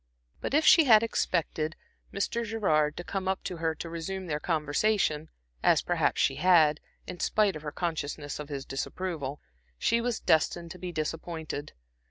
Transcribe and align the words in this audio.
But 0.39 0.55
if 0.55 0.65
she 0.65 0.85
had 0.85 1.03
expected 1.03 1.75
Mr. 2.11 2.43
Gerard 2.43 2.97
to 2.97 3.03
come 3.03 3.27
up 3.27 3.43
to 3.43 3.57
her 3.57 3.75
to 3.75 3.87
resume 3.87 4.25
their 4.25 4.39
conversation, 4.39 5.29
as 5.61 5.83
perhaps 5.83 6.19
she 6.19 6.37
had, 6.37 6.79
in 7.05 7.19
spite 7.19 7.55
of 7.55 7.61
her 7.61 7.71
consciousness 7.71 8.39
of 8.39 8.49
his 8.49 8.65
disapproval, 8.65 9.39
she 9.77 10.01
was 10.01 10.19
destined 10.19 10.71
to 10.71 10.79
be 10.79 10.91
disappointed. 10.91 11.73